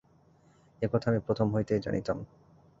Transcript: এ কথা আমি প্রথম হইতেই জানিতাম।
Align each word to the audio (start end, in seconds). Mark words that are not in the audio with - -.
এ 0.81 0.87
কথা 0.93 1.07
আমি 1.09 1.19
প্রথম 1.19 1.47
হইতেই 1.53 1.79
জানিতাম। 1.79 2.17